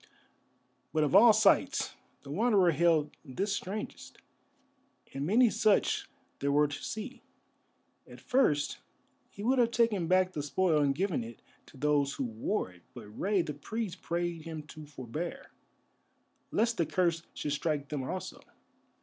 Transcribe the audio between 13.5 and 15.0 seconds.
Priest prayed him to